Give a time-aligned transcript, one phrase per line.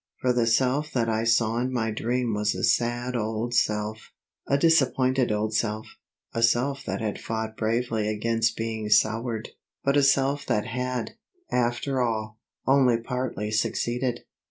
[0.19, 4.11] For the self that I saw in my dream was a sad old self,
[4.47, 5.85] a disappointed old self,
[6.33, 9.49] a self that had fought bravely against being soured,
[9.83, 11.11] but a self that had,
[11.51, 14.21] after all, only partly succeeded.